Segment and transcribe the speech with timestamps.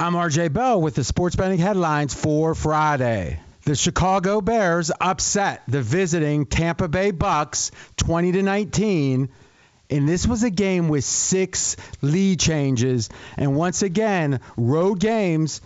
[0.00, 3.38] I'm RJ Bell with the sports betting headlines for Friday.
[3.64, 9.28] The Chicago Bears upset the visiting Tampa Bay Bucks 20 to 19
[9.90, 15.60] and this was a game with six lead changes and once again road games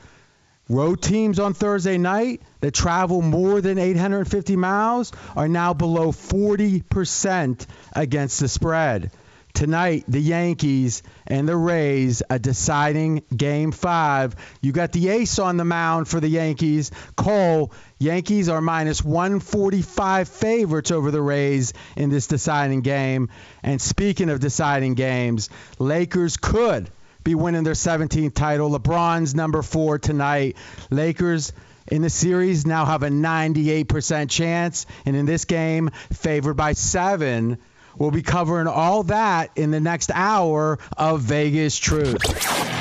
[0.68, 7.66] road teams on Thursday night that travel more than 850 miles are now below 40%
[7.94, 9.12] against the spread
[9.54, 14.36] tonight, the Yankees and the Rays, a deciding game five.
[14.60, 16.90] You got the ace on the mound for the Yankees.
[17.16, 23.30] Cole, Yankees are minus 145 favorites over the Rays in this deciding game.
[23.62, 26.90] And speaking of deciding games, Lakers could
[27.22, 28.70] be winning their 17th title.
[28.70, 30.56] LeBron's number four tonight.
[30.90, 31.52] Lakers
[31.90, 37.58] in the series now have a 98% chance, and in this game, favored by seven.
[37.98, 42.22] We'll be covering all that in the next hour of Vegas Truth.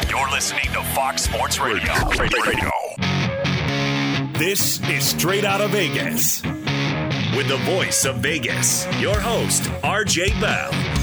[0.10, 1.94] You're listening to Fox Sports Radio.
[2.10, 2.72] Radio.
[4.38, 6.42] This is Straight Out of Vegas.
[7.36, 11.03] With the voice of Vegas, your host, RJ Bell.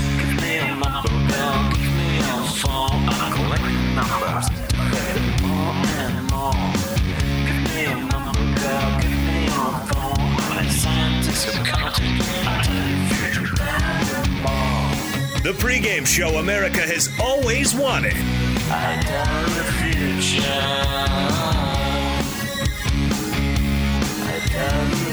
[16.00, 18.14] Pregame show America has always wanted.
[18.16, 18.96] I
[19.54, 20.42] the future.
[24.26, 24.38] I
[24.90, 25.12] the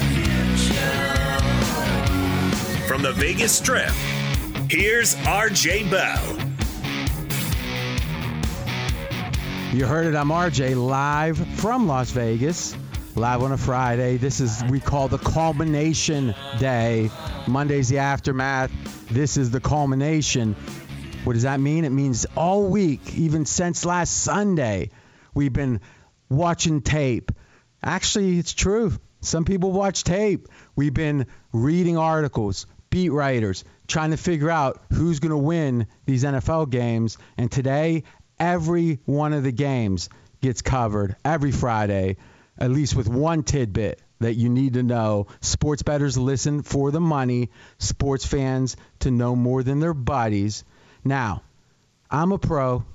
[2.77, 2.87] future.
[2.87, 3.91] From the Vegas Strip,
[4.69, 6.23] here's RJ Bell.
[9.73, 10.15] You heard it.
[10.15, 12.77] I'm RJ live from Las Vegas,
[13.15, 14.15] live on a Friday.
[14.17, 17.09] This is we call the culmination day.
[17.47, 18.71] Monday's the aftermath.
[19.09, 20.55] This is the culmination.
[21.23, 21.85] What does that mean?
[21.85, 24.91] It means all week, even since last Sunday,
[25.33, 25.81] we've been
[26.29, 27.31] watching tape.
[27.81, 28.93] Actually, it's true.
[29.21, 30.47] Some people watch tape.
[30.75, 36.23] We've been reading articles, beat writers, trying to figure out who's going to win these
[36.23, 37.17] NFL games.
[37.37, 38.03] And today,
[38.39, 40.09] every one of the games
[40.41, 42.17] gets covered every Friday,
[42.57, 45.27] at least with one tidbit that you need to know.
[45.41, 50.63] Sports bettors listen for the money, sports fans to know more than their bodies.
[51.03, 51.43] Now,
[52.09, 52.85] I'm a pro,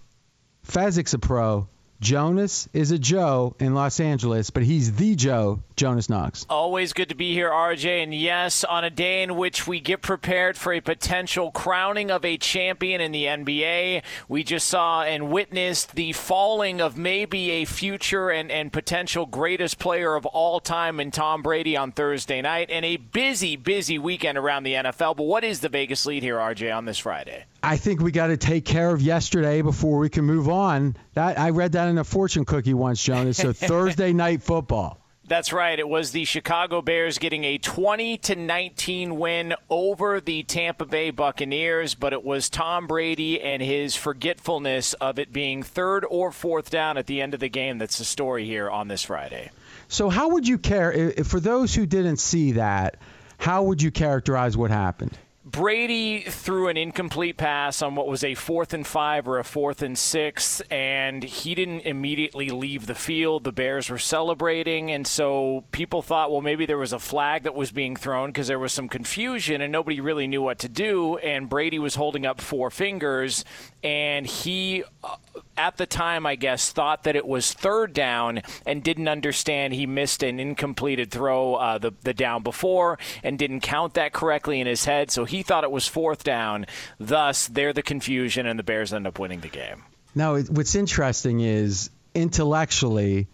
[0.66, 1.68] Fezzik's a pro,
[2.02, 6.44] Jonas is a Joe in Los Angeles, but he's the Joe, Jonas Knox.
[6.50, 8.02] Always good to be here, RJ.
[8.02, 12.24] And yes, on a day in which we get prepared for a potential crowning of
[12.24, 17.64] a champion in the NBA, we just saw and witnessed the falling of maybe a
[17.66, 22.68] future and, and potential greatest player of all time in Tom Brady on Thursday night,
[22.68, 25.16] and a busy, busy weekend around the NFL.
[25.16, 27.44] But what is the Vegas lead here, RJ, on this Friday?
[27.62, 30.96] I think we got to take care of yesterday before we can move on.
[31.14, 33.36] That I read that in a fortune cookie once, Jonas.
[33.36, 34.98] So Thursday night football.
[35.24, 35.78] That's right.
[35.78, 41.10] It was the Chicago Bears getting a 20 to 19 win over the Tampa Bay
[41.10, 46.70] Buccaneers, but it was Tom Brady and his forgetfulness of it being third or fourth
[46.70, 49.50] down at the end of the game that's the story here on this Friday.
[49.86, 52.96] So how would you care for those who didn't see that?
[53.38, 55.16] How would you characterize what happened?
[55.52, 59.82] Brady threw an incomplete pass on what was a fourth and five or a fourth
[59.82, 63.44] and six, and he didn't immediately leave the field.
[63.44, 67.54] The Bears were celebrating, and so people thought, well, maybe there was a flag that
[67.54, 71.18] was being thrown because there was some confusion and nobody really knew what to do.
[71.18, 73.44] And Brady was holding up four fingers,
[73.84, 75.16] and he, uh,
[75.58, 79.86] at the time, I guess, thought that it was third down and didn't understand he
[79.86, 84.66] missed an incompleted throw uh, the, the down before and didn't count that correctly in
[84.66, 85.10] his head.
[85.10, 86.66] So he thought it was fourth down.
[86.98, 89.84] Thus, they're the confusion, and the Bears end up winning the game.
[90.14, 93.28] Now, what's interesting is intellectually,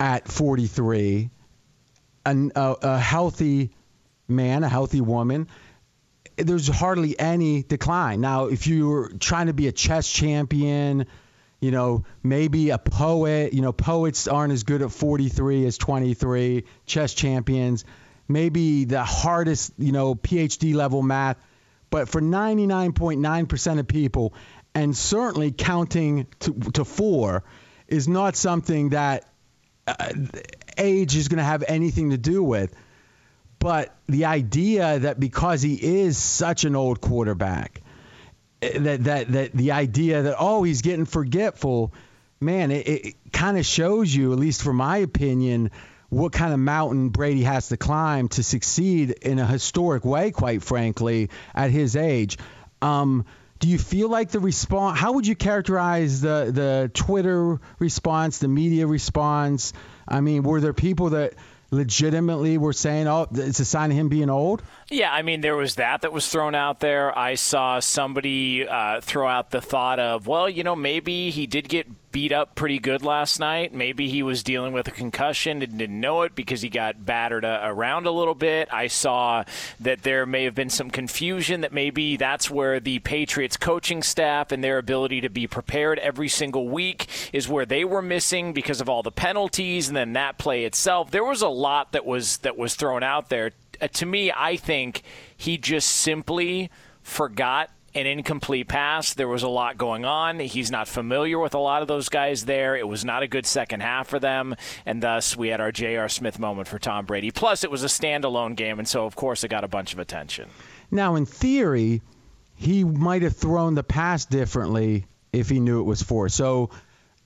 [0.00, 1.30] at 43,
[2.24, 3.70] a, a healthy
[4.28, 5.48] man, a healthy woman,
[6.36, 8.20] there's hardly any decline.
[8.20, 11.06] Now, if you're trying to be a chess champion,
[11.60, 16.64] you know, maybe a poet, you know, poets aren't as good at 43 as 23,
[16.86, 17.84] chess champions
[18.28, 21.38] maybe the hardest, you know, PhD level math,
[21.90, 24.34] but for 99.9% of people,
[24.74, 27.42] and certainly counting to, to four,
[27.88, 29.24] is not something that
[29.86, 30.12] uh,
[30.76, 32.74] age is going to have anything to do with.
[33.58, 37.82] But the idea that because he is such an old quarterback,
[38.62, 41.92] eh, that that that the idea that oh he's getting forgetful,
[42.40, 45.72] man, it, it kind of shows you, at least from my opinion,
[46.10, 50.62] what kind of mountain Brady has to climb to succeed in a historic way, quite
[50.62, 52.38] frankly, at his age.
[52.80, 53.26] Um,
[53.58, 54.98] do you feel like the response?
[54.98, 59.72] How would you characterize the the Twitter response, the media response?
[60.06, 61.34] I mean, were there people that
[61.70, 64.62] legitimately were saying, "Oh, it's a sign of him being old"?
[64.90, 67.16] Yeah, I mean, there was that that was thrown out there.
[67.18, 71.68] I saw somebody uh, throw out the thought of, well, you know, maybe he did
[71.68, 73.72] get beat up pretty good last night.
[73.72, 77.44] Maybe he was dealing with a concussion and didn't know it because he got battered
[77.44, 78.68] uh, around a little bit.
[78.72, 79.44] I saw
[79.78, 84.50] that there may have been some confusion that maybe that's where the Patriots coaching staff
[84.50, 88.80] and their ability to be prepared every single week is where they were missing because
[88.80, 91.12] of all the penalties and then that play itself.
[91.12, 94.56] There was a lot that was that was thrown out there uh, to me, I
[94.56, 95.02] think
[95.36, 96.68] he just simply
[97.00, 99.14] forgot an incomplete pass.
[99.14, 100.38] There was a lot going on.
[100.38, 102.76] He's not familiar with a lot of those guys there.
[102.76, 104.54] It was not a good second half for them,
[104.84, 106.08] and thus we had our J.R.
[106.08, 107.30] Smith moment for Tom Brady.
[107.30, 109.98] Plus, it was a standalone game, and so of course it got a bunch of
[109.98, 110.48] attention.
[110.90, 112.02] Now, in theory,
[112.54, 116.28] he might have thrown the pass differently if he knew it was four.
[116.28, 116.70] So,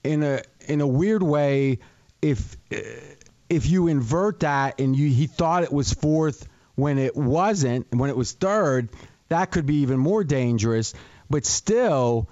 [0.03, 1.79] in a in a weird way,
[2.21, 2.57] if
[3.49, 8.09] if you invert that and you he thought it was fourth when it wasn't, when
[8.09, 8.89] it was third,
[9.29, 10.93] that could be even more dangerous.
[11.29, 12.29] But still,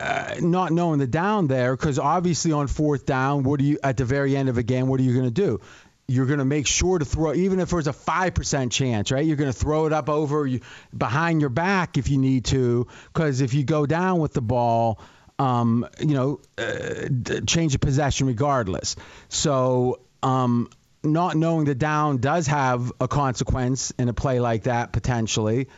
[0.00, 3.96] uh, not knowing the down there, because obviously on fourth down, what do you at
[3.96, 4.88] the very end of a game?
[4.88, 5.60] What are you going to do?
[6.08, 9.24] You're going to make sure to throw, even if there's a five percent chance, right?
[9.24, 10.60] You're going to throw it up over you,
[10.96, 15.00] behind your back if you need to, because if you go down with the ball,
[15.38, 18.96] um, you know, uh, change of possession regardless.
[19.28, 20.70] So um,
[21.02, 25.68] not knowing the down does have a consequence in a play like that potentially.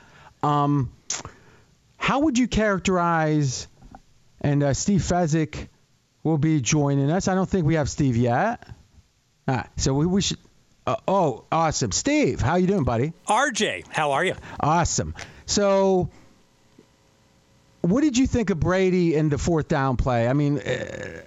[0.42, 0.92] Um,
[1.96, 3.68] how would you characterize?
[4.40, 5.68] And uh, Steve Fezzik
[6.22, 7.28] will be joining us.
[7.28, 8.66] I don't think we have Steve yet.
[9.76, 10.38] so we, we should.
[10.86, 12.40] Uh, oh, awesome, Steve.
[12.40, 13.12] How you doing, buddy?
[13.28, 14.34] RJ, how are you?
[14.58, 15.14] Awesome.
[15.44, 16.08] So,
[17.82, 20.28] what did you think of Brady in the fourth down play?
[20.28, 20.58] I mean.
[20.58, 21.22] Uh,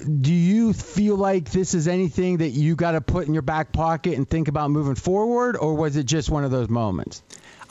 [0.00, 3.72] do you feel like this is anything that you got to put in your back
[3.72, 7.22] pocket and think about moving forward, or was it just one of those moments?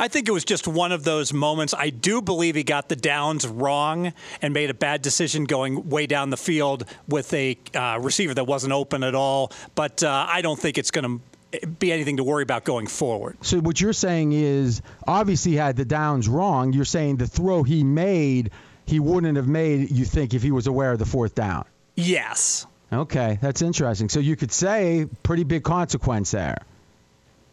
[0.01, 1.73] I think it was just one of those moments.
[1.77, 6.07] I do believe he got the downs wrong and made a bad decision going way
[6.07, 9.51] down the field with a uh, receiver that wasn't open at all.
[9.75, 11.19] But uh, I don't think it's going
[11.51, 13.37] to be anything to worry about going forward.
[13.41, 16.71] So what you're saying is obviously he had the downs wrong.
[16.71, 18.51] You're saying the throw he made,
[18.85, 19.91] he wouldn't have made.
[19.91, 21.65] You think if he was aware of the fourth down.
[21.99, 22.65] Yes.
[22.91, 24.09] Okay, that's interesting.
[24.09, 26.57] So you could say pretty big consequence there.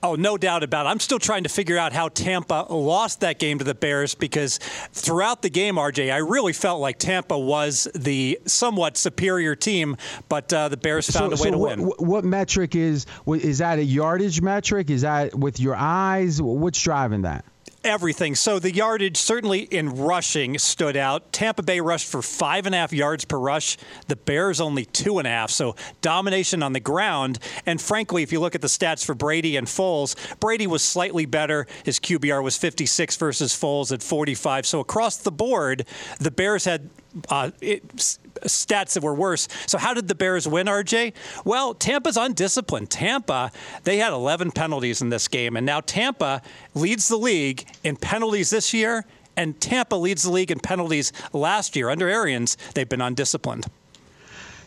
[0.02, 0.90] Oh, no doubt about it.
[0.90, 4.58] I'm still trying to figure out how Tampa lost that game to the Bears because
[4.92, 9.96] throughout the game, RJ, I really felt like Tampa was the somewhat superior team,
[10.28, 12.08] but uh, the Bears found so, a way so to what, win.
[12.08, 14.90] What metric is is that a yardage metric?
[14.90, 16.40] Is that with your eyes?
[16.40, 17.44] What's driving that?
[17.86, 18.34] Everything.
[18.34, 21.32] So the yardage, certainly in rushing, stood out.
[21.32, 23.78] Tampa Bay rushed for five and a half yards per rush.
[24.08, 25.50] The Bears only two and a half.
[25.50, 27.38] So domination on the ground.
[27.64, 31.26] And frankly, if you look at the stats for Brady and Foles, Brady was slightly
[31.26, 31.66] better.
[31.84, 34.66] His QBR was 56 versus Foles at 45.
[34.66, 35.86] So across the board,
[36.18, 36.90] the Bears had
[37.28, 39.48] uh, it, stats that were worse.
[39.66, 41.14] So how did the Bears win, RJ?
[41.44, 42.90] Well, Tampa's undisciplined.
[42.90, 43.50] Tampa,
[43.84, 46.42] they had 11 penalties in this game, and now Tampa
[46.74, 49.04] leads the league in penalties this year,
[49.36, 51.90] and Tampa leads the league in penalties last year.
[51.90, 53.66] Under Arians, they've been undisciplined.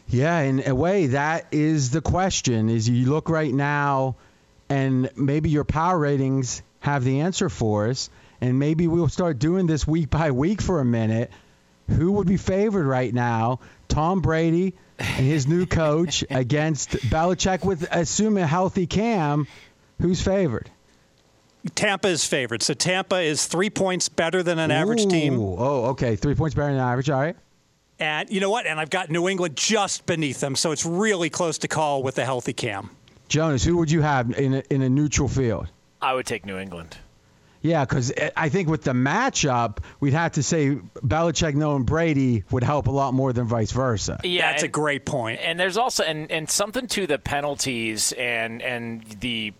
[0.07, 2.69] Yeah, in a way, that is the question.
[2.69, 4.15] Is you look right now,
[4.67, 8.09] and maybe your power ratings have the answer for us,
[8.41, 11.31] and maybe we'll start doing this week by week for a minute
[11.89, 13.59] who would be favored right now?
[13.87, 19.47] Tom Brady and his new coach against Belichick with assume a healthy Cam.
[20.01, 20.69] Who's favored?
[21.75, 22.63] Tampa is favored.
[22.63, 25.37] So Tampa is three points better than an average team.
[25.37, 26.15] Oh, okay.
[26.15, 27.09] Three points better than average.
[27.09, 27.35] All right.
[27.99, 28.65] And you know what?
[28.65, 32.17] And I've got New England just beneath them, so it's really close to call with
[32.17, 32.91] a healthy Cam.
[33.27, 35.67] Jonas, who would you have in a, in a neutral field?
[36.01, 36.97] I would take New England.
[37.61, 42.63] Yeah, because I think with the matchup, we'd have to say Belichick knowing Brady would
[42.63, 44.21] help a lot more than vice versa.
[44.23, 45.39] Yeah, that's and, a great point.
[45.43, 49.53] And there's also and, and something to the penalties and and the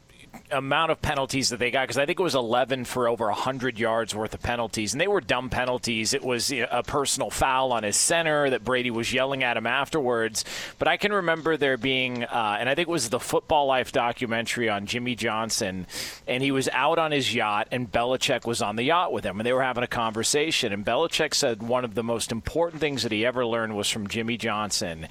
[0.52, 3.80] amount of penalties that they got because I think it was 11 for over 100
[3.80, 6.14] yards worth of penalties, and they were dumb penalties.
[6.14, 10.46] It was a personal foul on his center that Brady was yelling at him afterwards.
[10.78, 13.92] But I can remember there being, uh, and I think it was the Football Life
[13.92, 15.88] documentary on Jimmy Johnson,
[16.28, 19.40] and he was out on his yacht, and Belichick was on the yacht with him,
[19.40, 20.74] and they were having a conversation.
[20.74, 24.08] And Belichick said one of the most important things that he ever learned was from
[24.08, 25.08] Jimmy Johnson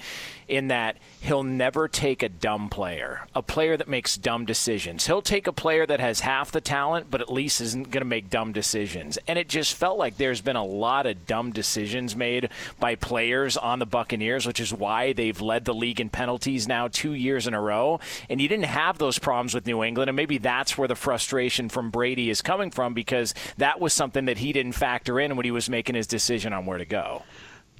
[0.49, 5.05] in that he'll never take a dumb player, a player that makes dumb decisions.
[5.05, 8.05] He'll take a player that has half the talent, but at least isn't going to
[8.05, 9.19] make dumb decisions.
[9.27, 13.55] And it just felt like there's been a lot of dumb decisions made by players
[13.55, 17.45] on the Buccaneers, which is why they've led the league in penalties now two years
[17.45, 17.99] in a row.
[18.27, 21.69] And you didn't have those problems with New England, and maybe that's where the frustration
[21.69, 25.45] from Brady is coming from because that was something that he didn't factor in when
[25.45, 27.21] he was making his decision on where to go.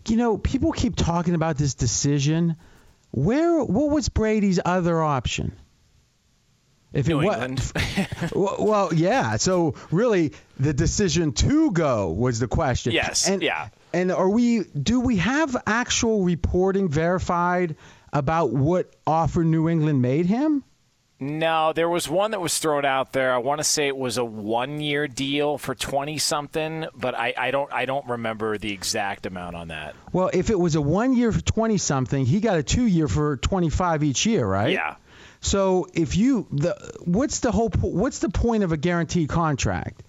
[0.07, 2.57] You know, people keep talking about this decision.
[3.11, 5.53] Where what was Brady's other option?
[6.91, 7.25] If New it
[8.33, 9.37] was, well, yeah.
[9.37, 12.93] So really, the decision to go was the question.
[12.93, 13.27] Yes.
[13.27, 13.69] And, yeah.
[13.93, 14.63] And are we?
[14.63, 17.75] Do we have actual reporting verified
[18.11, 20.63] about what offer New England made him?
[21.21, 23.33] No, there was one that was thrown out there.
[23.33, 27.51] I want to say it was a one-year deal for twenty something, but I, I
[27.51, 29.95] don't I don't remember the exact amount on that.
[30.13, 34.01] Well, if it was a one-year for twenty something, he got a two-year for twenty-five
[34.01, 34.71] each year, right?
[34.71, 34.95] Yeah.
[35.41, 40.03] So if you the what's the whole what's the point of a guaranteed contract?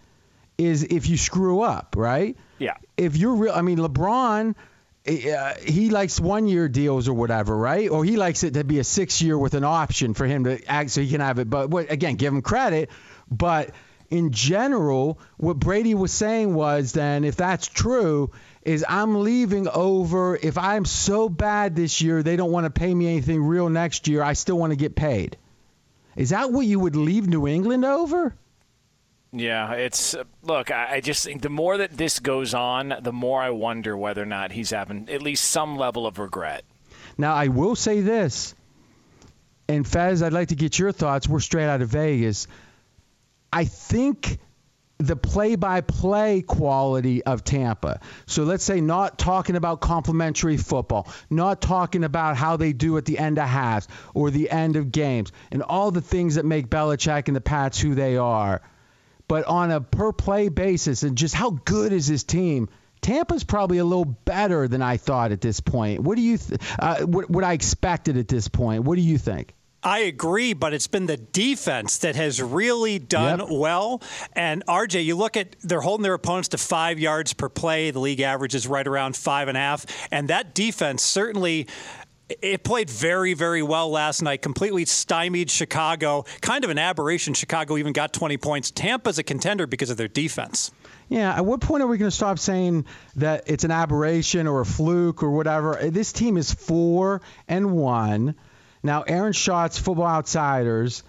[0.59, 2.37] Is if you screw up, right?
[2.59, 2.77] Yeah.
[2.97, 4.55] If you're real, I mean LeBron
[5.09, 7.89] uh, he likes one year deals or whatever, right?
[7.89, 10.63] Or he likes it to be a six year with an option for him to
[10.67, 11.49] act so he can have it.
[11.49, 12.91] But what, again, give him credit.
[13.31, 13.71] But
[14.11, 18.31] in general, what Brady was saying was then, if that's true,
[18.63, 20.37] is I'm leaving over.
[20.37, 24.09] If I'm so bad this year, they don't want to pay me anything real next
[24.09, 24.23] year.
[24.23, 25.37] I still want to get paid.
[26.17, 28.35] Is that what you would leave New England over?
[29.33, 30.73] Yeah, it's look.
[30.73, 34.27] I just think the more that this goes on, the more I wonder whether or
[34.27, 36.65] not he's having at least some level of regret.
[37.17, 38.55] Now, I will say this,
[39.69, 41.29] and Fez, I'd like to get your thoughts.
[41.29, 42.49] We're straight out of Vegas.
[43.53, 44.39] I think
[45.01, 48.01] the play-by-play quality of Tampa.
[48.27, 53.07] So let's say not talking about complimentary football, not talking about how they do at
[53.07, 56.69] the end of halves or the end of games, and all the things that make
[56.69, 58.61] Belichick and the Pats who they are
[59.31, 62.69] but on a per play basis and just how good is this team?
[63.01, 66.01] Tampa's probably a little better than I thought at this point.
[66.01, 68.83] What do you, th- uh, what, what I expected at this point?
[68.83, 69.55] What do you think?
[69.83, 73.49] I agree, but it's been the defense that has really done yep.
[73.51, 74.03] well.
[74.35, 77.91] And RJ, you look at they're holding their opponents to five yards per play.
[77.91, 81.67] The league average is right around five and a half, and that defense certainly
[82.43, 84.43] it played very, very well last night.
[84.43, 86.25] Completely stymied Chicago.
[86.41, 87.35] Kind of an aberration.
[87.35, 88.71] Chicago even got 20 points.
[88.71, 90.71] Tampa's a contender because of their defense.
[91.09, 91.35] Yeah.
[91.35, 94.67] At what point are we going to stop saying that it's an aberration or a
[94.67, 95.77] fluke or whatever?
[95.91, 98.37] This team is four and one.
[98.83, 101.03] Now, Aaron Schatz, Football Outsiders,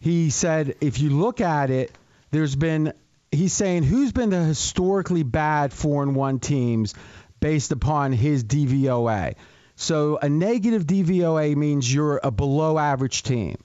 [0.00, 1.92] he said if you look at it,
[2.30, 2.92] there's been
[3.32, 6.94] he's saying who's been the historically bad four and one teams
[7.40, 9.34] based upon his DVOA.
[9.76, 13.56] So a negative DVOA means you're a below average team.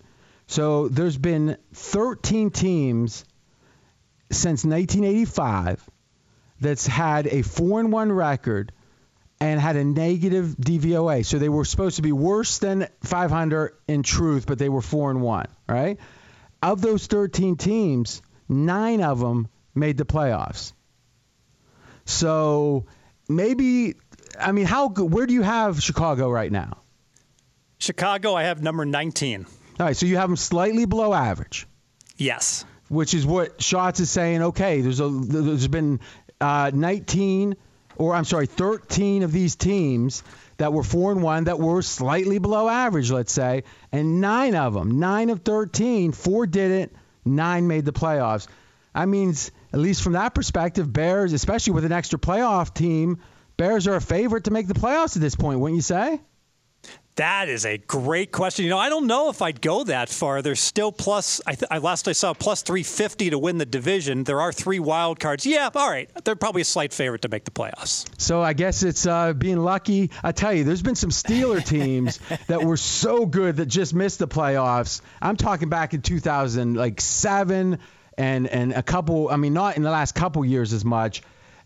[0.48, 3.25] So there's been 13 teams
[4.31, 5.89] since 1985
[6.60, 8.72] that's had a 4 and 1 record
[9.43, 11.25] and had a negative DVOA.
[11.25, 15.12] So they were supposed to be worse than 500 in truth, but they were 4
[15.12, 16.00] and 1, right?
[16.62, 20.71] Of those 13 teams, 9 of them made the playoffs.
[22.05, 22.85] So
[23.27, 23.95] maybe
[24.39, 26.77] I mean, how where do you have Chicago right now?
[27.79, 29.45] Chicago, I have number 19.
[29.45, 31.67] All right, so you have them slightly below average.
[32.15, 32.63] Yes.
[32.88, 34.41] Which is what Schatz is saying.
[34.41, 36.00] Okay, there's a there's been
[36.39, 37.57] uh, 19
[37.95, 40.23] or I'm sorry, 13 of these teams
[40.57, 44.73] that were four and one that were slightly below average, let's say, and nine of
[44.73, 46.95] them, nine of 13, four didn't,
[47.25, 48.47] nine made the playoffs.
[48.93, 53.19] That means, at least from that perspective, Bears, especially with an extra playoff team,
[53.57, 56.21] Bears are a favorite to make the playoffs at this point, wouldn't you say?
[57.15, 58.65] That is a great question.
[58.65, 60.41] You know, I don't know if I'd go that far.
[60.41, 61.41] There's still plus.
[61.46, 64.24] I, th- I last I saw plus 350 to win the division.
[64.24, 65.46] There are three wild cards.
[65.46, 66.10] Yeah, all right.
[66.24, 68.08] They're probably a slight favorite to make the playoffs.
[68.20, 70.10] So I guess it's uh, being lucky.
[70.24, 74.17] I tell you, there's been some Steeler teams that were so good that just missed
[74.17, 75.01] the playoffs.
[75.22, 77.77] I'm talking back in 2000, like seven,
[78.17, 79.29] and and a couple.
[79.29, 81.22] I mean, not in the last couple years as much.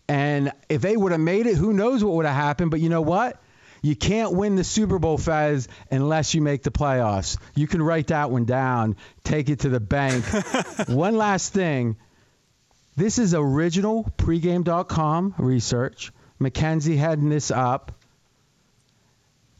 [0.08, 2.70] And if they would have made it, who knows what would have happened?
[2.70, 3.40] But you know what?
[3.82, 7.38] You can't win the Super Bowl, Fez, unless you make the playoffs.
[7.54, 10.24] You can write that one down, take it to the bank.
[10.88, 11.96] one last thing.
[12.96, 16.12] This is original pregame.com research.
[16.38, 17.92] Mackenzie heading this up.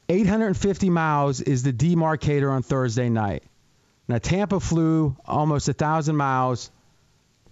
[0.09, 3.45] 850 miles is the demarcator on Thursday night.
[4.09, 6.71] Now, Tampa flew almost 1,000 miles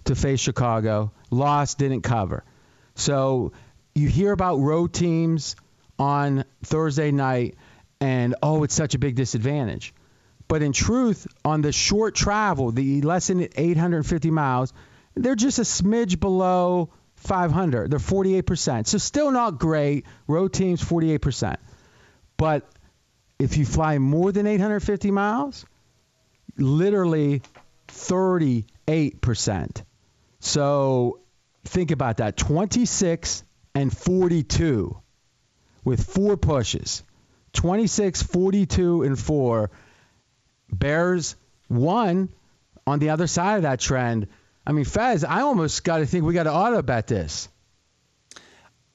[0.05, 2.45] to face Chicago, lost, didn't cover.
[2.95, 3.53] So
[3.95, 5.57] you hear about road teams
[5.99, 7.57] on Thursday night,
[8.01, 9.95] and oh, it's such a big disadvantage.
[10.49, 14.73] But in truth, on the short travel, the less than 850 miles,
[15.15, 17.91] they're just a smidge below 500.
[17.91, 18.87] They're 48%.
[18.87, 20.07] So still not great.
[20.29, 21.57] Road teams 48%.
[22.37, 22.69] But
[23.39, 25.65] if you fly more than 850 miles,
[26.57, 27.43] literally
[27.89, 29.83] 38%.
[30.41, 31.21] So
[31.65, 33.43] think about that 26
[33.75, 35.03] and 42
[35.87, 37.03] with four pushes
[37.55, 39.71] 26, 42, and four.
[40.71, 41.37] Bears
[41.71, 42.29] won
[42.87, 44.27] on the other side of that trend.
[44.67, 47.49] I mean, Fez, I almost got to think we got to auto bet this.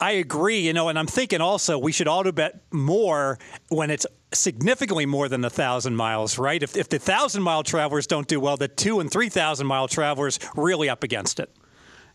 [0.02, 4.06] I agree, you know, and I'm thinking also we should auto bet more when it's
[4.34, 6.62] significantly more than a thousand miles, right?
[6.62, 9.88] If, if the thousand mile travelers don't do well, the two and three thousand mile
[9.88, 11.50] travelers really up against it.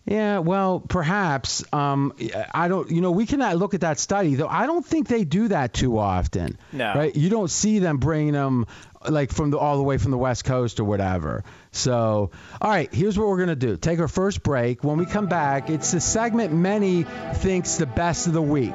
[0.06, 1.64] Yeah, well, perhaps.
[1.72, 2.12] Um,
[2.54, 2.88] I don't.
[2.92, 4.46] You know, we cannot look at that study though.
[4.46, 6.58] I don't think they do that too often.
[6.72, 6.94] No.
[6.94, 7.14] Right?
[7.14, 8.66] You don't see them bringing them
[9.08, 11.42] like from the all the way from the West Coast or whatever.
[11.72, 13.76] So, all right, here's what we're gonna do.
[13.76, 14.84] Take our first break.
[14.84, 17.02] When we come back, it's the segment many
[17.34, 18.74] thinks the best of the week.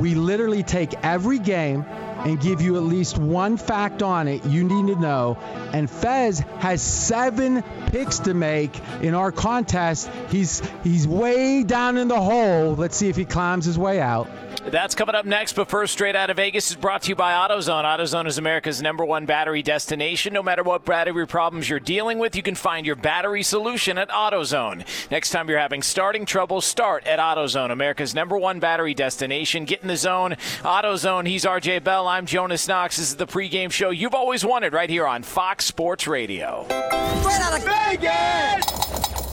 [0.00, 1.84] We literally take every game
[2.24, 5.36] and give you at least one fact on it you need to know.
[5.72, 10.10] And Fez has seven picks to make in our contest.
[10.28, 12.74] He's he's way down in the hole.
[12.74, 14.28] Let's see if he climbs his way out.
[14.66, 17.32] That's coming up next, but first, straight out of Vegas is brought to you by
[17.32, 17.84] AutoZone.
[17.84, 20.32] AutoZone is America's number one battery destination.
[20.32, 24.08] No matter what battery problems you're dealing with, you can find your battery solution at
[24.08, 24.86] AutoZone.
[25.10, 29.64] Next time you're having starting trouble, start at AutoZone, America's number one battery destination.
[29.64, 30.36] Get in the zone.
[30.62, 32.06] AutoZone, he's RJ Bell.
[32.06, 32.96] I'm Jonas Knox.
[32.96, 36.64] This is the pregame show you've always wanted right here on Fox Sports Radio.
[36.68, 38.91] Straight out of Vegas!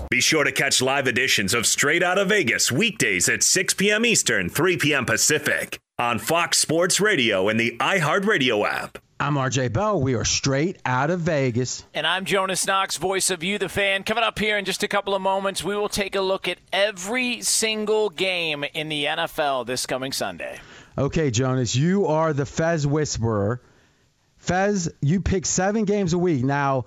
[0.09, 4.03] Be sure to catch live editions of Straight Out of Vegas weekdays at 6 p.m.
[4.07, 5.05] Eastern, 3 p.m.
[5.05, 8.97] Pacific on Fox Sports Radio and the iHeartRadio app.
[9.19, 10.01] I'm RJ Bell.
[10.01, 11.85] We are straight out of Vegas.
[11.93, 14.01] And I'm Jonas Knox, voice of You, the fan.
[14.01, 16.57] Coming up here in just a couple of moments, we will take a look at
[16.73, 20.59] every single game in the NFL this coming Sunday.
[20.97, 23.61] Okay, Jonas, you are the Fez whisperer.
[24.37, 26.43] Fez, you pick seven games a week.
[26.43, 26.86] Now,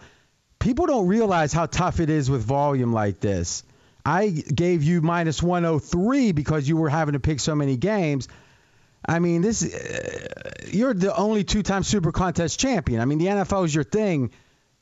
[0.63, 3.63] people don't realize how tough it is with volume like this.
[4.05, 8.29] I gave you minus 103 because you were having to pick so many games.
[9.07, 13.01] I mean, this uh, you're the only two-time Super Contest champion.
[13.01, 14.31] I mean, the NFL is your thing.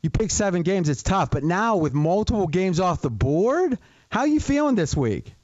[0.02, 1.30] You pick seven games, it's tough.
[1.30, 3.78] But now with multiple games off the board,
[4.10, 5.34] how are you feeling this week?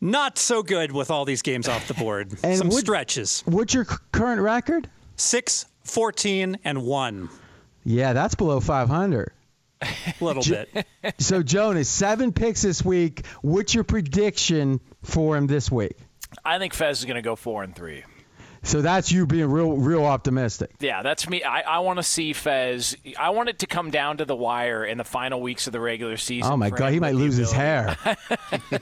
[0.00, 2.32] Not so good with all these games off the board.
[2.44, 3.42] And Some what- stretches.
[3.46, 4.88] What's your c- current record?
[5.16, 7.28] 6, 14, and 1.
[7.84, 9.32] Yeah, that's below 500.
[9.82, 9.88] A
[10.20, 10.86] little bit.
[11.18, 13.24] So Jonas, seven picks this week.
[13.42, 15.96] What's your prediction for him this week?
[16.44, 18.02] I think Fez is going to go four and three.
[18.62, 20.72] So that's you being real, real optimistic.
[20.80, 21.44] Yeah, that's me.
[21.44, 22.96] I, I want to see Fez.
[23.16, 25.78] I want it to come down to the wire in the final weeks of the
[25.78, 26.52] regular season.
[26.52, 27.96] Oh my God, he might the lose his hair.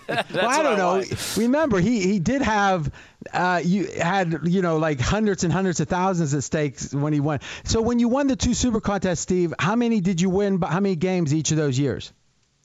[0.09, 1.03] Well, I don't know.
[1.37, 2.91] Remember, he he did have
[3.33, 7.21] uh, you had you know like hundreds and hundreds of thousands at stake when he
[7.21, 7.41] won.
[7.65, 10.61] So when you won the two super contests, Steve, how many did you win?
[10.61, 12.13] How many games each of those years?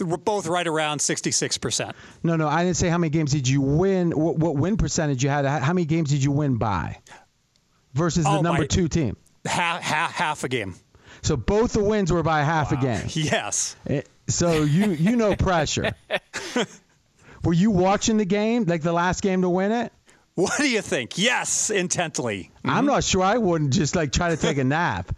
[0.02, 1.92] We're both right around 66%.
[2.24, 4.12] No, no, I didn't say how many games did you win.
[4.12, 5.46] What, what win percentage you had?
[5.46, 7.00] How many games did you win by?
[7.94, 9.18] Versus the Oh, number two team.
[9.46, 10.76] Half, half, half a game.
[11.22, 13.04] So both the wins were by half a game.
[13.10, 13.76] Yes.
[13.88, 15.92] Eh, So you you know pressure.
[17.44, 19.94] Were you watching the game, like the last game to win it?
[20.40, 21.18] What do you think?
[21.18, 22.50] Yes, intently.
[22.64, 25.14] I'm not sure I wouldn't just like try to take a nap.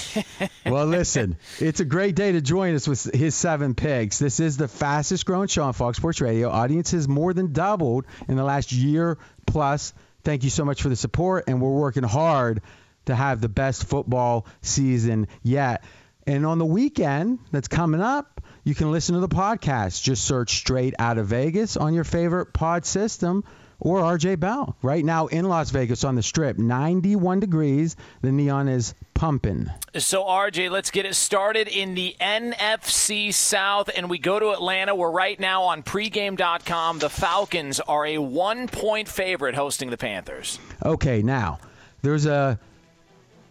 [0.64, 4.18] well, listen, it's a great day to join us with his seven picks.
[4.18, 6.48] This is the fastest growing show on Fox Sports Radio.
[6.48, 9.92] Audience has more than doubled in the last year plus.
[10.22, 12.62] Thank you so much for the support, and we're working hard
[13.04, 15.84] to have the best football season yet.
[16.26, 20.02] And on the weekend that's coming up, you can listen to the podcast.
[20.02, 23.44] Just search Straight Out of Vegas on your favorite pod system
[23.80, 24.76] or RJ Bell.
[24.82, 27.96] Right now in Las Vegas on the strip, 91 degrees.
[28.22, 29.70] The neon is pumping.
[29.96, 34.94] So, RJ, let's get it started in the NFC South, and we go to Atlanta.
[34.94, 36.98] We're right now on pregame.com.
[36.98, 40.58] The Falcons are a one point favorite hosting the Panthers.
[40.84, 41.58] Okay, now
[42.02, 42.58] there's a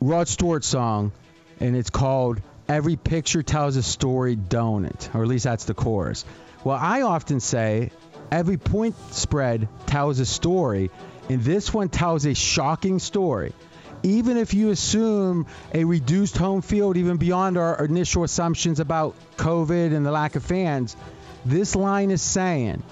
[0.01, 1.11] Rod Stewart song,
[1.59, 5.09] and it's called "Every Picture Tells a Story," don't it?
[5.13, 6.25] Or at least that's the chorus.
[6.63, 7.91] Well, I often say
[8.33, 10.89] every point spread tells a story,
[11.29, 13.53] and this one tells a shocking story.
[14.01, 19.95] Even if you assume a reduced home field, even beyond our initial assumptions about COVID
[19.95, 20.97] and the lack of fans,
[21.45, 22.83] this line is saying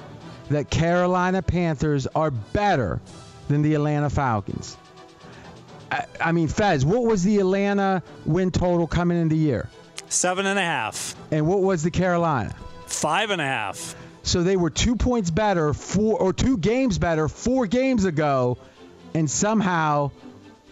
[0.50, 3.02] that Carolina Panthers are better
[3.48, 4.78] than the Atlanta Falcons.
[5.92, 9.70] I, I mean, Fez, what was the Atlanta win total coming in the year?
[10.08, 11.16] Seven and a half.
[11.32, 12.56] And what was the Carolina?
[12.86, 13.96] Five and a half.
[14.24, 18.58] So they were two points better, four or two games better four games ago,
[19.14, 20.12] and somehow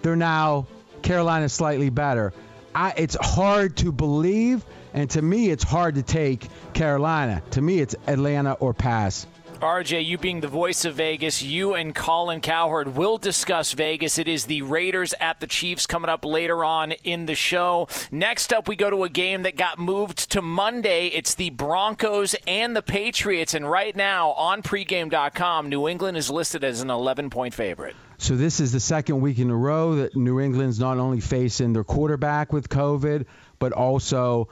[0.02, 0.68] they're now
[1.02, 2.34] Carolina slightly better.
[2.74, 7.42] I, it's hard to believe, and to me, it's hard to take Carolina.
[7.52, 9.26] To me, it's Atlanta or pass.
[9.62, 14.18] RJ, you being the voice of Vegas, you and Colin Cowherd will discuss Vegas.
[14.18, 17.88] It is the Raiders at the Chiefs coming up later on in the show.
[18.12, 21.08] Next up, we go to a game that got moved to Monday.
[21.08, 23.54] It's the Broncos and the Patriots.
[23.54, 27.96] And right now on pregame.com, New England is listed as an 11 point favorite.
[28.18, 31.74] So this is the second week in a row that New England's not only facing
[31.74, 33.26] their quarterback with COVID,
[33.60, 34.50] but also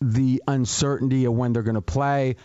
[0.00, 2.36] the uncertainty of when they're going to play.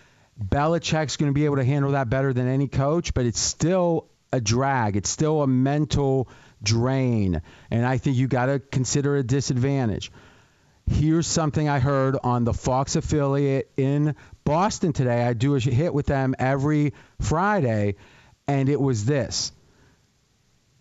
[0.43, 4.07] Belichick's going to be able to handle that better than any coach, but it's still
[4.31, 4.95] a drag.
[4.95, 6.29] It's still a mental
[6.63, 7.41] drain.
[7.69, 10.11] And I think you got to consider a disadvantage.
[10.85, 15.23] Here's something I heard on the Fox affiliate in Boston today.
[15.23, 17.95] I do a hit with them every Friday,
[18.47, 19.51] and it was this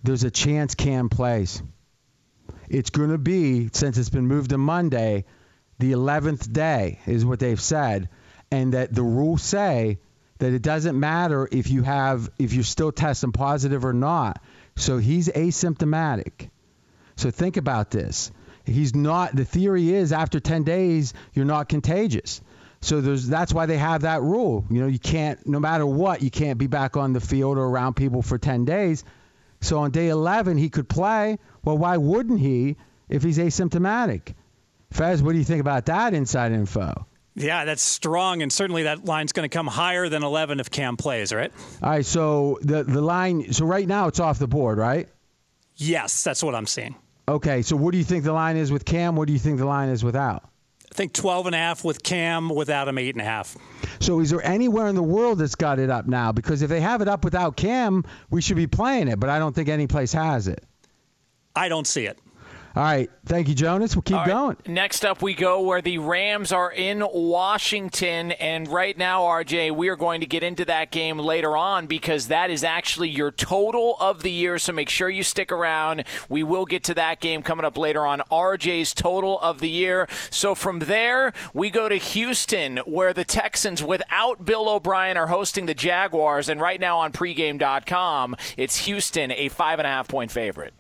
[0.03, 1.63] there's a chance Cam plays.
[2.71, 5.25] It's going to be, since it's been moved to Monday,
[5.79, 8.09] the 11th day, is what they've said
[8.51, 9.99] and that the rules say
[10.39, 14.41] that it doesn't matter if you have if you're still testing positive or not.
[14.77, 16.51] So he's asymptomatic.
[17.17, 18.31] So think about this.
[18.65, 22.41] He's not the theory is after 10 days you're not contagious.
[22.81, 24.65] So there's that's why they have that rule.
[24.71, 27.65] You know, you can't no matter what, you can't be back on the field or
[27.65, 29.05] around people for 10 days.
[29.61, 31.39] So on day 11 he could play.
[31.65, 32.77] Well, why wouldn't he
[33.09, 34.35] if he's asymptomatic?
[34.93, 37.08] Fez, what do you think about that inside info?
[37.39, 40.97] Yeah, that's strong, and certainly that line's going to come higher than 11 if Cam
[40.97, 41.53] plays, right?
[41.83, 45.09] All right, so the the line, so right now it's off the board, right?
[45.77, 46.97] Yes, that's what I'm seeing.
[47.29, 49.15] Okay, so what do you think the line is with Cam?
[49.15, 50.45] What do you think the line is without?
[50.91, 53.57] I think 12 and a half with Cam, without him, eight and a half.
[54.01, 56.33] So is there anywhere in the world that's got it up now?
[56.33, 59.39] Because if they have it up without Cam, we should be playing it, but I
[59.39, 60.65] don't think any place has it.
[61.55, 62.19] I don't see it.
[62.79, 63.11] All right.
[63.27, 63.97] Thank you, Jonas.
[63.97, 64.57] We'll keep going.
[64.65, 68.31] Next up, we go where the Rams are in Washington.
[68.31, 72.29] And right now, RJ, we are going to get into that game later on because
[72.29, 74.61] that is actually your total of the year.
[74.61, 76.05] So make sure you stick around.
[76.29, 78.23] We will get to that game coming up later on.
[78.31, 80.07] RJ's total of the year.
[80.31, 85.67] So from there, we go to Houston, where the Texans, without Bill O'Brien, are hosting
[85.67, 86.49] the Jaguars.
[86.49, 90.75] And right now on pregame.com, it's Houston, a five and a half point favorite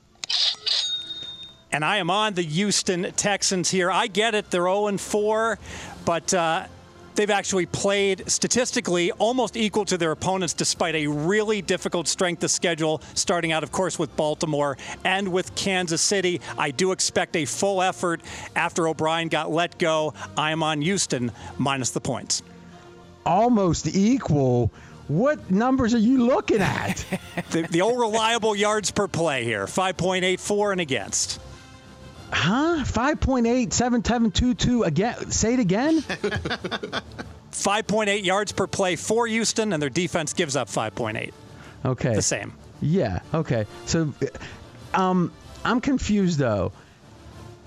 [1.73, 3.91] and I am on the Houston Texans here.
[3.91, 5.59] I get it, they're 0 4,
[6.05, 6.67] but uh,
[7.15, 12.51] they've actually played statistically almost equal to their opponents despite a really difficult strength of
[12.51, 16.41] schedule, starting out, of course, with Baltimore and with Kansas City.
[16.57, 18.23] I do expect a full effort
[18.57, 20.15] after O'Brien got let go.
[20.37, 22.43] I am on Houston minus the points.
[23.27, 24.73] Almost equal.
[25.09, 27.05] What numbers are you looking at?
[27.51, 31.41] the, the old reliable yards per play here 5.84 and against.
[32.33, 32.85] Huh?
[32.85, 35.31] 5.8, again.
[35.31, 36.01] Say it again.
[37.53, 41.33] 5.8 yards per play for Houston, and their defense gives up 5.8.
[41.85, 42.15] Okay.
[42.15, 42.53] The same.
[42.81, 43.21] Yeah.
[43.35, 43.67] Okay.
[43.87, 44.13] So,
[44.95, 45.33] um,
[45.65, 46.73] I'm confused though.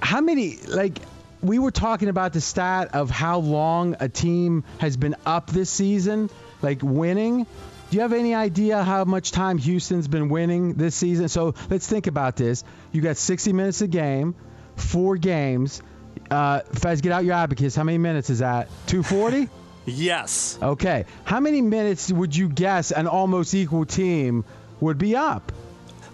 [0.02, 0.98] How many like
[1.42, 5.70] we were talking about the stat of how long a team has been up this
[5.70, 6.30] season,
[6.62, 7.46] like winning.
[7.90, 11.28] Do you have any idea how much time Houston's been winning this season?
[11.28, 12.64] So let's think about this.
[12.92, 14.36] You got 60 minutes a game
[14.82, 15.82] four games.
[16.30, 17.76] Uh, Fez, get out your abacus.
[17.76, 18.68] How many minutes is that?
[18.88, 19.50] 240?
[19.86, 20.58] yes.
[20.62, 21.06] Okay.
[21.24, 24.44] How many minutes would you guess an almost equal team
[24.80, 25.52] would be up?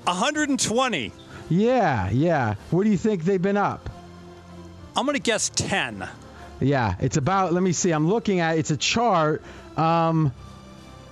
[0.06, 1.12] 120.
[1.50, 2.56] Yeah, yeah.
[2.72, 3.90] What do you think they've been up?
[4.96, 6.08] I'm going to guess 10.
[6.60, 9.44] Yeah, it's about, let me see, I'm looking at, it's a chart.
[9.78, 10.34] Um,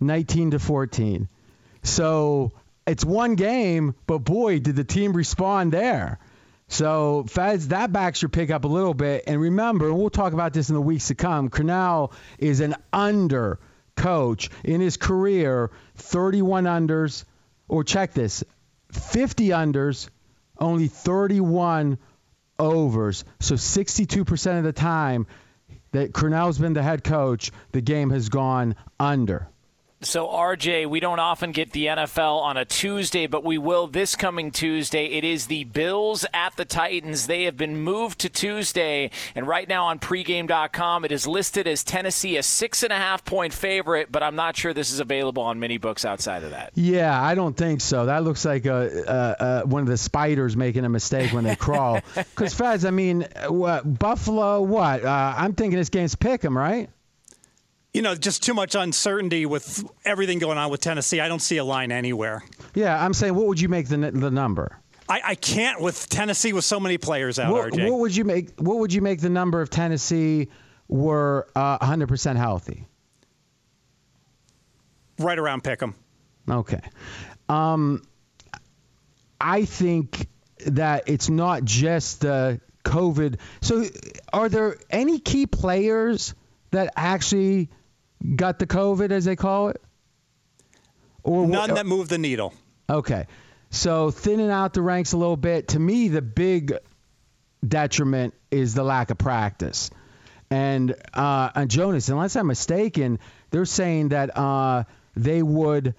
[0.00, 1.28] 19 to 14.
[1.84, 2.52] So
[2.86, 6.18] it's one game, but boy, did the team respond there.
[6.68, 9.24] So Fez, that backs your pick up a little bit.
[9.26, 11.50] And remember, and we'll talk about this in the weeks to come.
[11.50, 13.60] Crennel is an under
[13.94, 17.24] coach in his career, 31 unders,
[17.68, 18.42] or check this,
[18.92, 20.08] 50 unders,
[20.58, 21.98] only 31
[22.58, 23.24] overs.
[23.40, 25.26] So 62% of the time
[25.92, 29.48] that Crennel's been the head coach, the game has gone under.
[30.04, 34.16] So, RJ, we don't often get the NFL on a Tuesday, but we will this
[34.16, 35.06] coming Tuesday.
[35.06, 37.28] It is the Bills at the Titans.
[37.28, 41.84] They have been moved to Tuesday, and right now on pregame.com, it is listed as
[41.84, 45.44] Tennessee a six and a half point favorite, but I'm not sure this is available
[45.44, 46.72] on many books outside of that.
[46.74, 48.06] Yeah, I don't think so.
[48.06, 51.54] That looks like a, a, a one of the spiders making a mistake when they
[51.56, 52.00] crawl.
[52.14, 55.04] Because, Fez, I mean, what, Buffalo, what?
[55.04, 56.88] Uh, I'm thinking this game's pick 'em, right?
[57.92, 61.20] You know, just too much uncertainty with everything going on with Tennessee.
[61.20, 62.42] I don't see a line anywhere.
[62.74, 64.78] Yeah, I'm saying, what would you make the the number?
[65.08, 67.52] I, I can't with Tennessee with so many players out.
[67.52, 68.58] What, what would you make?
[68.58, 70.48] What would you make the number if Tennessee
[70.88, 72.86] were uh, 100% healthy?
[75.18, 75.94] Right around Pick'em.
[76.48, 76.80] Okay.
[77.48, 78.02] Um,
[79.40, 80.28] I think
[80.66, 83.38] that it's not just the COVID.
[83.60, 83.84] So,
[84.32, 86.34] are there any key players
[86.70, 87.68] that actually
[88.36, 89.80] got the COVID, as they call it?
[91.22, 92.52] Or none that moved the needle.
[92.90, 93.26] Okay,
[93.70, 95.68] so thinning out the ranks a little bit.
[95.68, 96.74] To me, the big
[97.66, 99.90] detriment is the lack of practice.
[100.50, 103.18] And uh, and Jonas, unless I'm mistaken,
[103.50, 104.84] they're saying that uh,
[105.16, 105.94] they would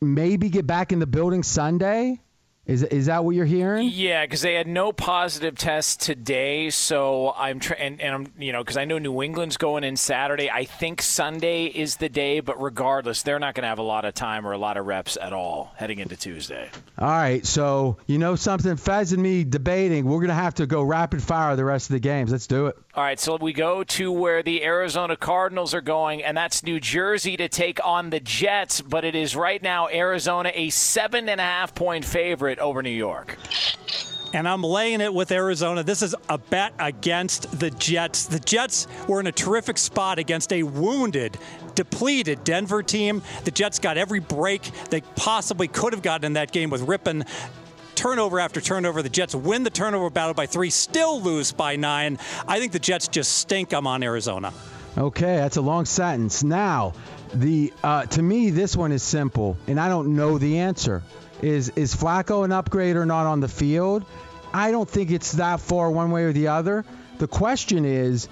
[0.00, 2.20] maybe get back in the building Sunday.
[2.66, 3.90] Is is that what you're hearing?
[3.90, 6.68] Yeah, because they had no positive tests today.
[6.68, 9.96] So I'm trying, and, and, I'm you know because I know New England's going in
[9.96, 10.50] Saturday.
[10.50, 14.04] I think Sunday is the day, but regardless, they're not going to have a lot
[14.04, 16.68] of time or a lot of reps at all heading into Tuesday.
[16.98, 20.04] All right, so you know something, Fez and me debating.
[20.04, 22.30] We're going to have to go rapid fire the rest of the games.
[22.30, 22.76] Let's do it.
[22.94, 26.78] All right, so we go to where the Arizona Cardinals are going, and that's New
[26.78, 28.82] Jersey to take on the Jets.
[28.82, 32.90] But it is right now Arizona a seven and a half point favorite over New
[32.90, 33.38] York.
[34.32, 35.82] And I'm laying it with Arizona.
[35.82, 38.26] This is a bet against the Jets.
[38.26, 41.36] The Jets were in a terrific spot against a wounded,
[41.74, 43.22] depleted Denver team.
[43.44, 47.26] The Jets got every break they possibly could have gotten in that game with Rypien
[47.96, 49.02] turnover after turnover.
[49.02, 52.18] The Jets win the turnover battle by three, still lose by nine.
[52.46, 53.72] I think the Jets just stink.
[53.72, 54.52] I'm on Arizona.
[54.96, 56.42] Okay, that's a long sentence.
[56.42, 56.94] Now,
[57.34, 61.02] the uh, to me, this one is simple, and I don't know the answer.
[61.42, 64.04] Is is Flacco an upgrade or not on the field?
[64.52, 66.84] I don't think it's that far one way or the other.
[67.18, 68.28] The question is,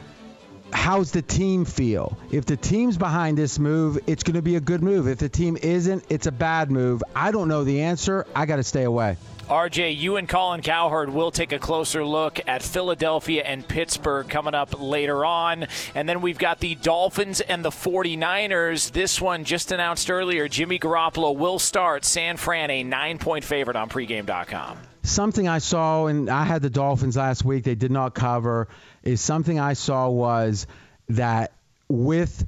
[0.72, 2.18] how's the team feel?
[2.30, 5.06] If the team's behind this move, it's going to be a good move.
[5.08, 7.02] If the team isn't, it's a bad move.
[7.14, 8.26] I don't know the answer.
[8.34, 9.16] I got to stay away.
[9.48, 14.54] RJ, you and Colin Cowherd will take a closer look at Philadelphia and Pittsburgh coming
[14.54, 15.66] up later on.
[15.94, 18.92] And then we've got the Dolphins and the 49ers.
[18.92, 23.76] This one just announced earlier Jimmy Garoppolo will start San Fran, a nine point favorite
[23.76, 24.76] on pregame.com.
[25.02, 28.68] Something I saw, and I had the Dolphins last week, they did not cover,
[29.02, 30.66] is something I saw was
[31.08, 31.52] that
[31.88, 32.46] with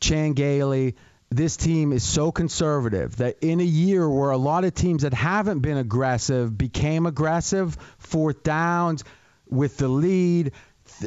[0.00, 0.96] Chan Gailey,
[1.30, 5.14] this team is so conservative that in a year where a lot of teams that
[5.14, 9.04] haven't been aggressive became aggressive, fourth downs
[9.48, 10.52] with the lead,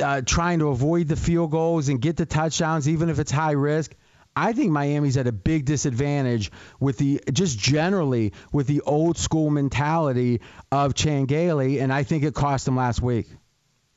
[0.02, 3.52] uh, trying to avoid the field goals and get the touchdowns, even if it's high
[3.52, 3.94] risk.
[4.36, 9.50] I think Miami's at a big disadvantage with the just generally with the old school
[9.50, 13.28] mentality of Chan Gailey, and I think it cost them last week.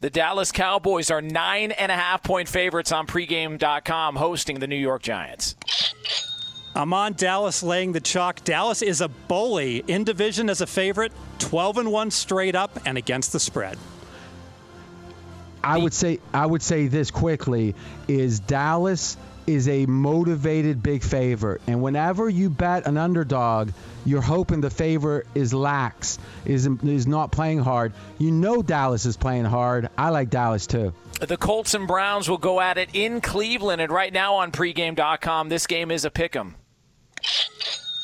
[0.00, 4.76] The Dallas Cowboys are nine and a half point favorites on pregame.com hosting the New
[4.76, 5.56] York Giants.
[6.76, 8.44] I'm on Dallas laying the chalk.
[8.44, 12.98] Dallas is a bully in division as a favorite, 12 and 1 straight up and
[12.98, 13.78] against the spread.
[15.64, 17.74] I would say I would say this quickly
[18.06, 21.62] is Dallas is a motivated big favorite.
[21.66, 23.70] And whenever you bet an underdog,
[24.04, 27.92] you're hoping the favorite is lax, is, is not playing hard.
[28.18, 29.88] You know Dallas is playing hard.
[29.96, 30.92] I like Dallas too.
[31.20, 33.80] The Colts and Browns will go at it in Cleveland.
[33.80, 36.54] And right now on pregame.com, this game is a pick 'em.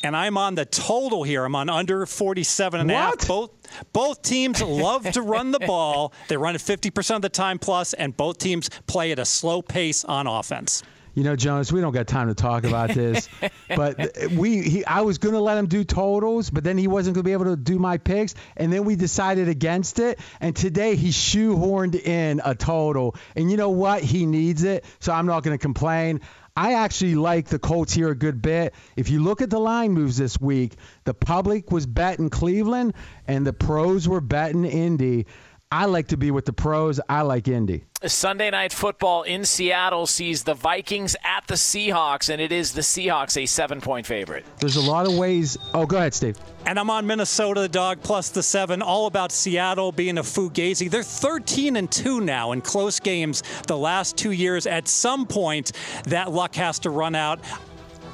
[0.04, 1.44] And I'm on the total here.
[1.44, 3.28] I'm on under 47 and a half.
[3.28, 3.50] Both
[3.92, 6.12] both teams love to run the ball.
[6.28, 9.62] They run it 50% of the time plus, and both teams play at a slow
[9.62, 10.82] pace on offense.
[11.14, 13.28] You know, Jonas, we don't got time to talk about this,
[13.68, 17.14] but we he, I was going to let him do totals, but then he wasn't
[17.14, 20.18] going to be able to do my picks, and then we decided against it.
[20.40, 24.02] And today he shoehorned in a total, and you know what?
[24.02, 26.22] He needs it, so I'm not going to complain.
[26.54, 28.74] I actually like the Colts here a good bit.
[28.94, 32.92] If you look at the line moves this week, the public was betting Cleveland
[33.26, 35.26] and the pros were betting Indy.
[35.72, 37.00] I like to be with the pros.
[37.08, 37.84] I like Indy.
[38.04, 42.82] Sunday night football in Seattle sees the Vikings at the Seahawks, and it is the
[42.82, 44.44] Seahawks a seven point favorite.
[44.58, 45.56] There's a lot of ways.
[45.72, 46.36] Oh, go ahead, Steve.
[46.66, 50.90] And I'm on Minnesota, the dog, plus the seven, all about Seattle being a fugazi.
[50.90, 54.66] They're 13 and 2 now in close games the last two years.
[54.66, 55.72] At some point,
[56.04, 57.40] that luck has to run out.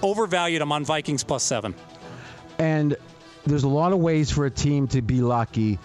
[0.01, 1.75] Overvalued, I'm on Vikings plus seven.
[2.61, 2.97] And
[3.47, 5.81] there's a lot of ways for a team to be lucky.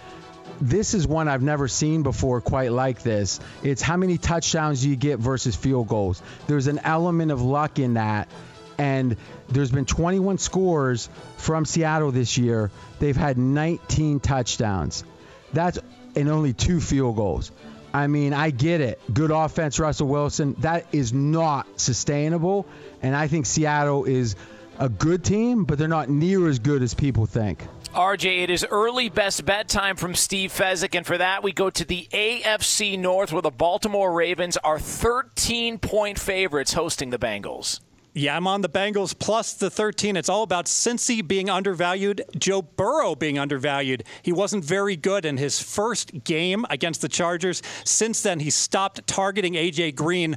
[0.61, 3.39] This is one I've never seen before quite like this.
[3.63, 6.21] It's how many touchdowns do you get versus field goals.
[6.47, 8.29] There's an element of luck in that.
[8.77, 9.17] And
[9.49, 12.71] there's been 21 scores from Seattle this year.
[12.99, 15.03] They've had 19 touchdowns.
[15.51, 15.79] That's
[16.15, 17.51] and only two field goals.
[17.93, 18.99] I mean, I get it.
[19.13, 20.55] Good offense, Russell Wilson.
[20.59, 22.65] That is not sustainable.
[23.01, 24.35] And I think Seattle is
[24.79, 27.63] a good team, but they're not near as good as people think.
[27.93, 31.69] RJ, it is early best bet time from Steve Fezzik, and for that we go
[31.69, 37.81] to the AFC North, where the Baltimore Ravens are 13 point favorites hosting the Bengals.
[38.15, 40.15] Yeah, I'm on the Bengals plus the 13.
[40.17, 44.03] It's all about Cincy being undervalued, Joe Burrow being undervalued.
[44.23, 47.61] He wasn't very good in his first game against the Chargers.
[47.85, 49.91] Since then, he stopped targeting A.J.
[49.93, 50.35] Green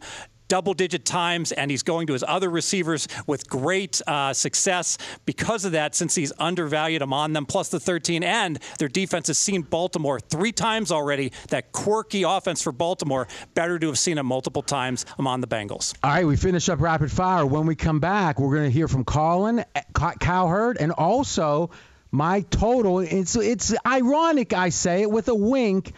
[0.49, 4.99] double digit times, and he's going to his other receivers with great uh, success.
[5.25, 8.23] Because of that, since he's undervalued, I'm on them, plus the 13.
[8.23, 11.33] And their defense has seen Baltimore three times already.
[11.49, 15.07] That quirky offense for Baltimore, better to have seen it multiple times.
[15.19, 15.95] I'm on the Bengals.
[16.03, 17.47] All right, we finish up rapid fire.
[17.47, 21.71] When we come back, we're going to hear from Colin Cowherd and also
[22.11, 23.01] my total.
[23.01, 25.93] It's it's ironic I say it with a wink.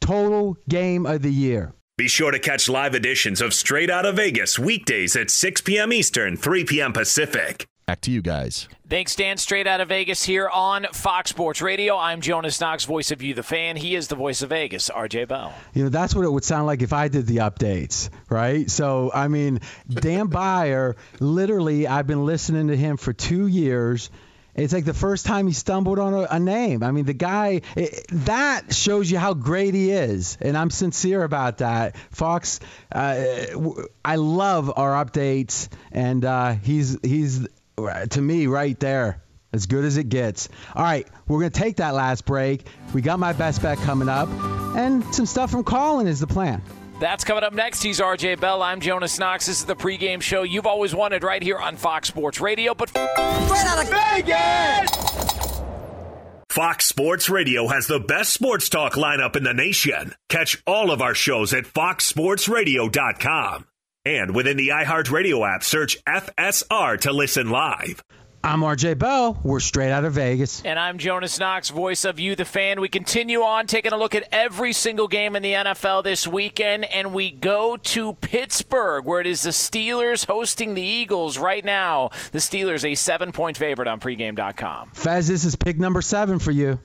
[0.00, 1.74] Total game of the year.
[2.00, 5.92] Be sure to catch live editions of Straight Out of Vegas weekdays at 6 p.m.
[5.92, 6.94] Eastern, 3 p.m.
[6.94, 7.66] Pacific.
[7.84, 8.68] Back to you guys.
[8.88, 9.36] Thanks, Dan.
[9.36, 11.98] Straight out of Vegas here on Fox Sports Radio.
[11.98, 13.76] I'm Jonas Knox, voice of you, the fan.
[13.76, 15.52] He is the voice of Vegas, RJ Bell.
[15.74, 18.70] You know, that's what it would sound like if I did the updates, right?
[18.70, 19.60] So, I mean,
[19.90, 24.08] Dan Beyer, literally, I've been listening to him for two years.
[24.54, 26.82] It's like the first time he stumbled on a, a name.
[26.82, 30.36] I mean, the guy, it, that shows you how great he is.
[30.40, 31.96] And I'm sincere about that.
[32.10, 32.60] Fox,
[32.92, 33.24] uh,
[34.04, 35.68] I love our updates.
[35.92, 39.22] And uh, he's, he's, to me, right there.
[39.52, 40.48] As good as it gets.
[40.76, 42.68] All right, we're to take that last break.
[42.94, 44.28] We got my best bet coming up,
[44.76, 46.62] and some stuff from Colin is the plan.
[47.00, 47.82] That's coming up next.
[47.82, 48.62] He's RJ Bell.
[48.62, 49.46] I'm Jonas Knox.
[49.46, 52.74] This is the pregame show you've always wanted right here on Fox Sports Radio.
[52.74, 54.90] But straight out of Vegas!
[56.50, 60.14] Fox Sports Radio has the best sports talk lineup in the nation.
[60.28, 63.66] Catch all of our shows at foxsportsradio.com.
[64.04, 68.02] And within the iHeartRadio app, search FSR to listen live.
[68.42, 69.38] I'm RJ Bell.
[69.42, 70.62] We're straight out of Vegas.
[70.64, 72.80] And I'm Jonas Knox, voice of you, the fan.
[72.80, 76.86] We continue on taking a look at every single game in the NFL this weekend,
[76.86, 82.10] and we go to Pittsburgh, where it is the Steelers hosting the Eagles right now.
[82.32, 84.92] The Steelers, a seven point favorite on pregame.com.
[84.94, 86.80] Fez, this is pick number seven for you.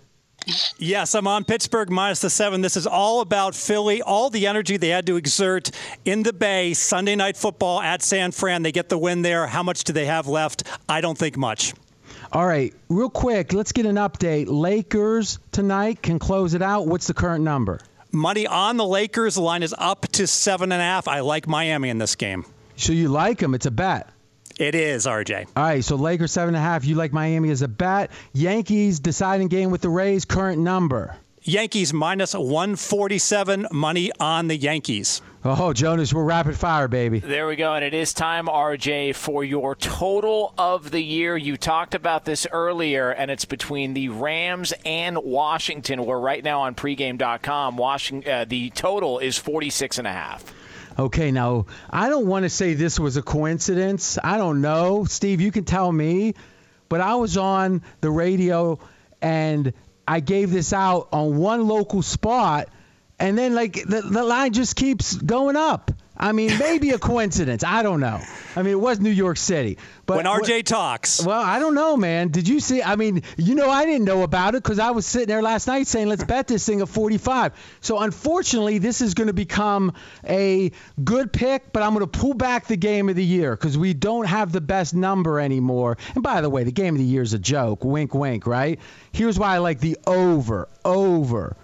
[0.77, 2.61] Yes, I'm on Pittsburgh minus the seven.
[2.61, 5.71] This is all about Philly, all the energy they had to exert
[6.03, 8.63] in the Bay, Sunday night football at San Fran.
[8.63, 9.47] They get the win there.
[9.47, 10.63] How much do they have left?
[10.87, 11.73] I don't think much.
[12.31, 14.47] All right, real quick, let's get an update.
[14.47, 16.87] Lakers tonight can close it out.
[16.87, 17.79] What's the current number?
[18.11, 19.35] Money on the Lakers.
[19.35, 21.07] The line is up to seven and a half.
[21.07, 22.45] I like Miami in this game.
[22.75, 23.55] So you like them?
[23.55, 24.09] It's a bet.
[24.59, 25.47] It is, RJ.
[25.55, 26.85] All right, so Lakers seven and a half.
[26.85, 28.11] You like Miami as a bet.
[28.33, 30.23] Yankees deciding game with the Rays.
[30.25, 31.17] Current number.
[31.47, 33.67] Yankees minus 147.
[33.71, 35.21] Money on the Yankees.
[35.43, 37.19] Oh, Jonas, we're rapid fire, baby.
[37.19, 37.75] There we go.
[37.75, 41.37] And it is time, RJ, for your total of the year.
[41.37, 46.03] You talked about this earlier, and it's between the Rams and Washington.
[46.03, 47.77] We're right now on pregame.com.
[47.77, 50.51] Washington, uh, the total is 46 and a half.
[50.97, 54.17] Okay, now I don't want to say this was a coincidence.
[54.23, 55.03] I don't know.
[55.05, 56.35] Steve, you can tell me.
[56.87, 58.79] But I was on the radio
[59.21, 59.73] and
[60.07, 62.69] I gave this out on one local spot,
[63.17, 65.91] and then like the, the line just keeps going up.
[66.17, 67.63] I mean, maybe a coincidence.
[67.63, 68.21] I don't know.
[68.55, 69.77] I mean, it was New York City.
[70.05, 71.25] But when RJ talks.
[71.25, 72.29] Well, I don't know, man.
[72.29, 72.81] Did you see?
[72.81, 75.67] I mean, you know, I didn't know about it because I was sitting there last
[75.67, 77.53] night saying, let's bet this thing at 45.
[77.81, 79.93] So, unfortunately, this is going to become
[80.23, 80.71] a
[81.03, 83.93] good pick, but I'm going to pull back the game of the year because we
[83.93, 85.97] don't have the best number anymore.
[86.13, 87.83] And by the way, the game of the year is a joke.
[87.83, 88.79] Wink, wink, right?
[89.11, 91.57] Here's why I like the over, over.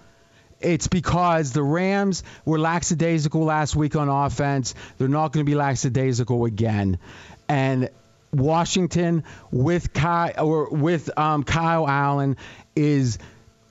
[0.62, 4.76] It's because the Rams were lackadaisical last week on offense.
[4.98, 7.00] They're not going to be lackadaisical again.
[7.48, 7.90] And
[8.34, 12.38] Washington with Kyle or with um, Kyle Allen
[12.76, 13.20] is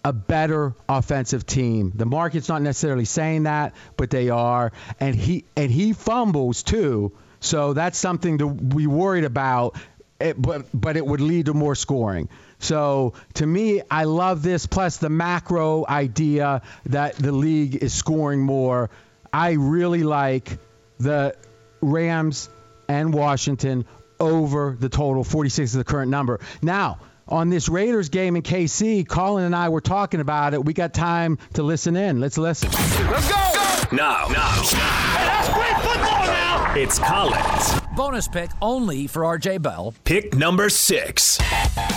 [0.04, 1.92] a better offensive team.
[1.94, 4.72] The market's not necessarily saying that, but they are.
[4.98, 7.12] And he and he fumbles too.
[7.40, 9.76] So that's something to be worried about.
[10.20, 12.28] It, but but it would lead to more scoring.
[12.60, 14.66] So to me, I love this.
[14.66, 18.90] Plus the macro idea that the league is scoring more.
[19.32, 20.58] I really like
[20.98, 21.34] the
[21.80, 22.48] Rams
[22.88, 23.86] and Washington
[24.18, 25.24] over the total.
[25.24, 26.40] 46 is the current number.
[26.62, 30.64] Now, on this Raiders game in KC, Colin and I were talking about it.
[30.64, 32.20] We got time to listen in.
[32.20, 32.70] Let's listen.
[32.70, 33.96] Let's go!
[33.96, 34.50] Now, now.
[34.62, 36.74] Hey, that's great football now!
[36.76, 37.79] It's Colin's.
[37.96, 39.94] Bonus pick only for RJ Bell.
[40.04, 41.38] Pick number six.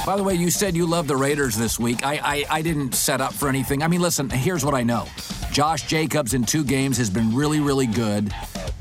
[0.06, 2.04] By the way, you said you love the Raiders this week.
[2.04, 3.84] I, I, I didn't set up for anything.
[3.84, 5.08] I mean, listen, here's what I know
[5.52, 8.34] Josh Jacobs in two games has been really, really good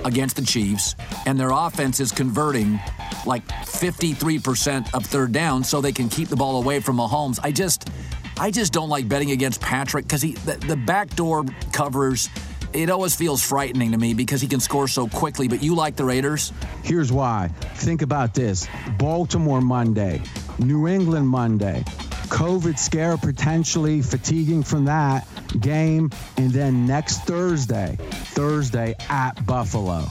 [0.04, 0.94] against the Chiefs,
[1.26, 2.80] and their offense is converting
[3.26, 7.38] like 53% of third down so they can keep the ball away from Mahomes.
[7.42, 7.90] I just
[8.38, 12.30] I just don't like betting against Patrick because he the, the backdoor covers
[12.74, 15.48] it always feels frightening to me because he can score so quickly.
[15.48, 16.52] But you like the Raiders?
[16.82, 17.48] Here's why.
[17.74, 18.68] Think about this
[18.98, 20.22] Baltimore Monday,
[20.58, 21.82] New England Monday,
[22.28, 25.26] COVID scare potentially fatiguing from that
[25.60, 30.04] game, and then next Thursday, Thursday at Buffalo.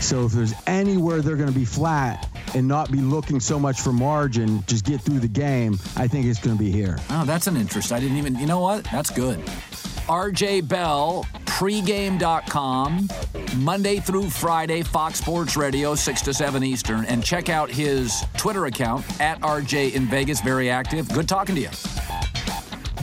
[0.00, 3.80] So if there's anywhere they're going to be flat and not be looking so much
[3.80, 6.98] for margin, just get through the game, I think it's going to be here.
[7.10, 7.92] Oh, that's an interest.
[7.92, 8.84] I didn't even, you know what?
[8.84, 9.42] That's good.
[10.08, 13.08] RJ Bell, pregame.com,
[13.56, 17.04] Monday through Friday, Fox Sports Radio, 6 to 7 Eastern.
[17.04, 21.08] And check out his Twitter account, at RJ in Vegas, very active.
[21.12, 21.68] Good talking to you.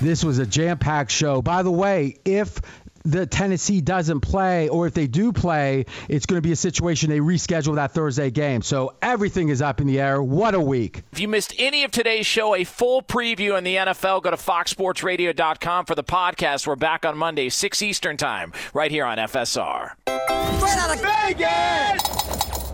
[0.02, 1.42] This was a jam packed show.
[1.42, 2.60] By the way, if
[3.06, 7.10] the Tennessee doesn't play, or if they do play, it's going to be a situation
[7.10, 8.62] they reschedule that Thursday game.
[8.62, 10.22] So everything is up in the air.
[10.22, 11.04] What a week.
[11.12, 14.38] If you missed any of today's show, a full preview in the NFL, go to
[14.38, 16.68] foxsportsradio.com for the podcast.
[16.68, 19.92] We're back on Monday, 6 Eastern Time, right here on FSR.
[20.06, 22.65] Straight out of Vegas!